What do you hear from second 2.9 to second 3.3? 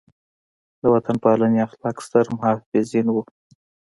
وو.